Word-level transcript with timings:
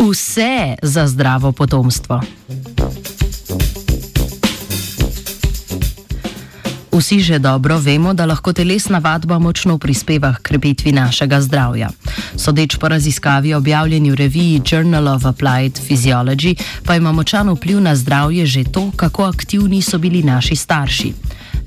Vse 0.00 0.74
za 0.82 1.06
zdravo 1.06 1.52
potomstvo. 1.52 2.20
Vsi 6.92 7.20
že 7.20 7.38
dobro 7.38 7.78
vemo, 7.78 8.14
da 8.14 8.24
lahko 8.24 8.52
telesna 8.52 8.98
vadba 8.98 9.38
močno 9.38 9.78
prispeva 9.78 10.34
k 10.34 10.42
krepitvi 10.42 10.92
našega 10.92 11.40
zdravja. 11.40 11.88
Sodeč 12.36 12.76
po 12.76 12.88
raziskavi 12.88 13.54
objavljeni 13.54 14.10
v 14.10 14.14
reviji 14.14 14.62
Journal 14.72 15.08
of 15.08 15.24
Applied 15.24 15.80
Physiology, 15.88 16.56
pa 16.84 16.96
ima 16.96 17.12
močan 17.12 17.50
vpliv 17.50 17.80
na 17.80 17.96
zdravje 17.96 18.46
že 18.46 18.64
to, 18.64 18.90
kako 18.96 19.24
aktivni 19.24 19.82
so 19.82 19.98
bili 19.98 20.22
naši 20.22 20.56
starši. 20.56 21.12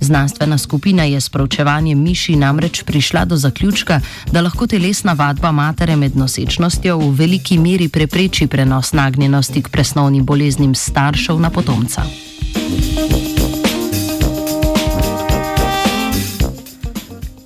Znanstvena 0.03 0.57
skupina 0.57 1.03
je 1.03 1.21
s 1.21 1.29
proučevanjem 1.29 2.01
miši 2.03 2.35
namreč 2.35 2.83
prišla 2.83 3.25
do 3.25 3.35
zaključka, 3.35 4.01
da 4.31 4.41
lahko 4.41 4.67
telesna 4.67 5.13
vadba 5.13 5.51
matere 5.51 5.95
med 5.95 6.17
nosečnostjo 6.17 6.97
v 6.97 7.11
veliki 7.15 7.57
meri 7.57 7.87
prepreči 7.89 8.47
prenos 8.47 8.93
nagnjenosti 8.93 9.61
k 9.61 9.69
presnovnim 9.69 10.25
boleznim 10.25 10.75
staršev 10.75 11.39
na 11.39 11.49
potomca. 11.49 12.03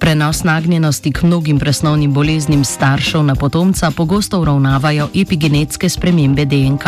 Prenos 0.08 0.44
nagnjenosti 0.44 1.12
k 1.12 1.24
mnogim 1.24 1.60
presnovnim 1.60 2.14
boleznim 2.14 2.64
staršev 2.64 3.24
na 3.24 3.36
potomca 3.36 3.92
pogosto 3.92 4.40
uravnavajo 4.40 5.10
epigenetske 5.16 5.90
spremembe 5.90 6.46
DNK. 6.46 6.84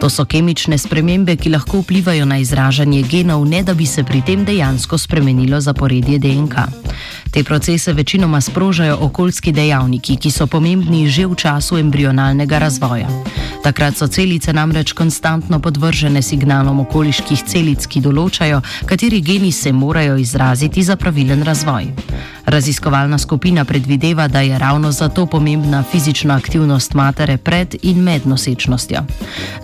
To 0.00 0.10
so 0.10 0.24
kemične 0.24 0.78
spremembe, 0.78 1.36
ki 1.36 1.52
lahko 1.52 1.82
vplivajo 1.82 2.24
na 2.24 2.38
izražanje 2.38 3.02
genov, 3.02 3.44
ne 3.44 3.62
da 3.62 3.74
bi 3.74 3.86
se 3.86 4.04
pri 4.04 4.22
tem 4.26 4.44
dejansko 4.44 4.98
spremenilo 4.98 5.60
zaporedje 5.60 6.18
DNK. 6.18 6.54
Te 7.30 7.44
procese 7.44 7.92
večinoma 7.92 8.40
sprožajo 8.40 8.96
okoljski 9.00 9.52
dejavniki, 9.52 10.16
ki 10.16 10.30
so 10.30 10.46
pomembni 10.46 11.08
že 11.08 11.26
v 11.26 11.34
času 11.34 11.78
embrionalnega 11.78 12.58
razvoja. 12.58 13.08
Takrat 13.64 13.96
so 13.96 14.06
celice 14.06 14.52
namreč 14.52 14.92
konstantno 14.92 15.56
podvržene 15.60 16.20
signalom 16.22 16.82
okoliških 16.82 17.44
celic, 17.48 17.86
ki 17.88 18.02
določajo, 18.04 18.58
kateri 18.84 19.22
geni 19.24 19.52
se 19.56 19.72
morajo 19.72 20.18
izraziti 20.20 20.84
za 20.84 20.98
pravilen 21.00 21.40
razvoj. 21.48 21.88
Raziskovalna 22.44 23.16
skupina 23.18 23.64
predvideva, 23.64 24.28
da 24.28 24.42
je 24.44 24.58
ravno 24.58 24.92
zato 24.92 25.24
pomembna 25.26 25.80
fizična 25.92 26.36
aktivnost 26.36 26.94
matere 26.94 27.38
pred 27.40 27.78
in 27.82 28.04
med 28.04 28.26
nosečnostjo. 28.28 29.00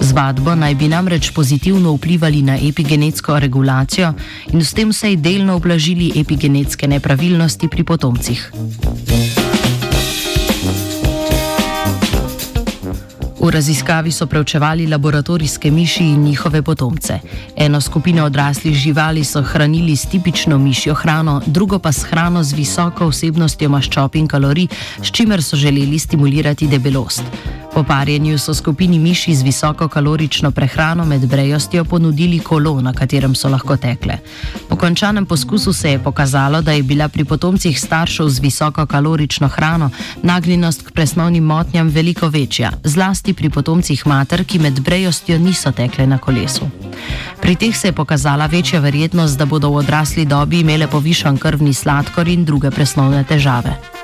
Z 0.00 0.16
vadbo 0.16 0.54
naj 0.56 0.74
bi 0.80 0.88
namreč 0.88 1.30
pozitivno 1.36 1.92
vplivali 1.98 2.40
na 2.42 2.56
epigenetsko 2.56 3.36
regulacijo 3.38 4.14
in 4.52 4.64
s 4.64 4.72
tem 4.72 4.96
vsej 4.96 5.20
delno 5.20 5.60
oblažili 5.60 6.12
epigenetske 6.16 6.88
nepravilnosti 6.88 7.68
pri 7.68 7.84
potomcih. 7.84 8.48
V 13.40 13.50
raziskavi 13.50 14.12
so 14.12 14.26
preučevali 14.26 14.86
laboratorijske 14.86 15.70
miši 15.70 16.04
in 16.04 16.22
njihove 16.22 16.62
potomce. 16.62 17.18
Eno 17.56 17.80
skupino 17.80 18.24
odraslih 18.24 18.74
živali 18.74 19.24
so 19.24 19.42
hranili 19.42 19.96
s 19.96 20.06
tipično 20.06 20.58
mišjo 20.58 20.94
hrano, 20.94 21.40
drugo 21.46 21.78
pa 21.78 21.92
s 21.92 22.04
hrano 22.04 22.42
z 22.42 22.52
visoko 22.52 23.08
vsebnostjo 23.08 23.68
maščob 23.68 24.16
in 24.16 24.28
kalorij, 24.28 24.68
s 25.02 25.10
čimer 25.10 25.42
so 25.42 25.56
želeli 25.56 25.98
stimulirati 25.98 26.68
debelost. 26.68 27.22
Po 27.74 27.84
parjenju 27.84 28.38
so 28.38 28.54
skupini 28.54 28.98
miši 28.98 29.34
z 29.34 29.42
visokokalorično 29.42 30.50
prehrano 30.50 31.04
med 31.04 31.26
brejostjo 31.26 31.84
ponudili 31.84 32.38
kolo, 32.38 32.80
na 32.80 32.92
katerem 32.92 33.34
so 33.34 33.48
lahko 33.48 33.76
tekle. 33.76 34.18
Po 34.68 34.76
končanem 34.76 35.26
poskusu 35.26 35.72
se 35.72 35.90
je 35.90 35.98
pokazalo, 35.98 36.62
da 36.62 36.72
je 36.72 36.82
bila 36.82 37.08
pri 37.08 37.24
potomcih 37.24 37.80
staršev 37.80 38.28
z 38.28 38.40
visokokalorično 38.40 39.48
hrano 39.48 39.90
nagnjenost 40.22 40.82
k 40.82 40.90
presnovnim 40.90 41.44
motnjam 41.44 41.88
veliko 41.88 42.28
večja, 42.28 42.72
zlasti 42.84 43.34
pri 43.34 43.50
potomcih 43.50 44.06
mater, 44.06 44.44
ki 44.44 44.58
med 44.58 44.80
brejostjo 44.80 45.38
niso 45.38 45.72
tekle 45.72 46.06
na 46.06 46.18
kolesu. 46.18 46.68
Pri 47.40 47.54
teh 47.56 47.76
se 47.76 47.88
je 47.88 47.92
pokazala 47.92 48.46
večja 48.46 48.80
verjetnost, 48.80 49.38
da 49.38 49.46
bodo 49.46 49.70
v 49.70 49.76
odrasli 49.76 50.24
dobi 50.24 50.60
imele 50.60 50.86
povišan 50.86 51.38
krvni 51.38 51.74
sladkor 51.74 52.28
in 52.28 52.44
druge 52.44 52.70
presnovne 52.70 53.24
težave. 53.24 53.99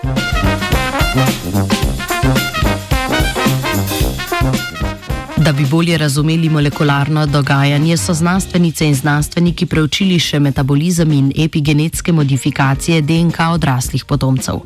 Da 5.46 5.52
bi 5.52 5.66
bolje 5.66 5.98
razumeli 5.98 6.48
molekularno 6.48 7.26
dogajanje, 7.26 7.96
so 7.96 8.14
znanstvenice 8.14 8.86
in 8.86 8.94
znanstveniki 8.94 9.66
preučili 9.66 10.18
še 10.18 10.40
metabolizem 10.42 11.12
in 11.12 11.28
epigenetske 11.44 12.12
modifikacije 12.12 13.02
DNK 13.02 13.46
odraslih 13.54 14.04
potomcev. 14.04 14.58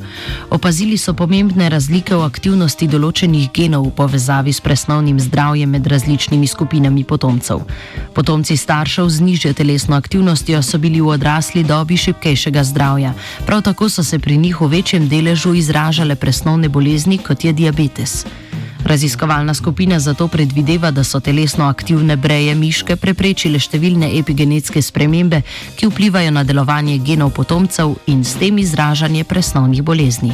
Opazili 0.50 0.96
so 0.96 1.12
pomembne 1.12 1.68
razlike 1.68 2.16
v 2.16 2.24
aktivnosti 2.24 2.88
določenih 2.88 3.52
genov 3.52 3.90
v 3.90 3.94
povezavi 4.00 4.56
s 4.56 4.64
presnovnim 4.64 5.20
zdravjem 5.20 5.76
med 5.76 5.86
različnimi 5.86 6.46
skupinami 6.46 7.04
potomcev. 7.04 7.60
Potomci 8.16 8.56
staršev 8.56 9.08
z 9.08 9.20
nižjo 9.20 9.52
telesno 9.52 10.00
aktivnostjo 10.00 10.62
so 10.64 10.80
bili 10.80 11.04
v 11.04 11.12
odrasli 11.12 11.60
dobi 11.60 12.00
šipkejšega 12.00 12.64
zdravja, 12.64 13.12
prav 13.44 13.68
tako 13.68 13.92
so 13.92 14.02
se 14.02 14.18
pri 14.18 14.40
njih 14.40 14.60
v 14.60 14.76
večjem 14.80 15.08
deležu 15.12 15.54
izražale 15.54 16.16
presnovne 16.16 16.72
bolezni, 16.72 17.18
kot 17.18 17.44
je 17.44 17.52
diabetes. 17.52 18.24
Raziskovalna 18.90 19.54
skupina 19.54 20.00
zato 20.00 20.28
predvideva, 20.28 20.90
da 20.90 21.04
so 21.04 21.20
telesno 21.20 21.64
aktivne 21.64 22.16
breje 22.16 22.54
miške 22.58 22.96
preprečile 22.98 23.60
številne 23.62 24.08
epigenetske 24.18 24.80
spremembe, 24.82 25.44
ki 25.78 25.86
vplivajo 25.86 26.32
na 26.34 26.42
delovanje 26.42 26.96
genov 26.98 27.30
potomcev 27.36 27.92
in 28.10 28.24
s 28.26 28.34
tem 28.40 28.58
izražanje 28.58 29.22
presnovnih 29.30 29.84
bolezni. 29.86 30.32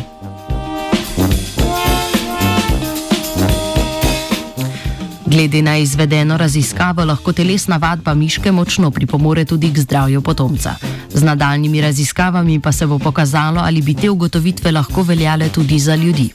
Glede 5.27 5.61
na 5.61 5.77
izvedeno 5.77 6.41
raziskavo, 6.41 7.05
lahko 7.05 7.37
telesna 7.37 7.77
vadba 7.77 8.15
miške 8.17 8.55
močno 8.57 8.89
pripomore 8.91 9.45
tudi 9.45 9.69
k 9.69 9.85
zdravju 9.85 10.23
potomca. 10.23 10.79
Z 11.13 11.21
nadaljnimi 11.29 11.85
raziskavami 11.85 12.57
pa 12.61 12.73
se 12.73 12.87
bo 12.87 12.97
pokazalo, 12.99 13.61
ali 13.61 13.83
bi 13.83 13.95
te 13.95 14.09
ugotovitve 14.09 14.73
lahko 14.73 15.05
veljale 15.05 15.53
tudi 15.53 15.79
za 15.79 15.95
ljudi. 15.95 16.31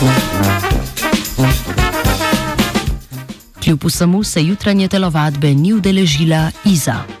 Thank 0.00 0.74
you. 0.74 0.79
Kljub 3.70 3.84
vsemu 3.84 4.24
se 4.24 4.42
jutranje 4.42 4.88
telovadbe 4.88 5.54
ni 5.54 5.72
udeležila 5.72 6.50
Iza. 6.64 7.19